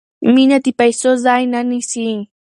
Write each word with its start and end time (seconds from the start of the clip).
مینه 0.33 0.57
د 0.65 0.67
پیسو 0.79 1.11
ځای 1.25 1.43
نه 1.53 1.61
نیسي. 1.69 2.09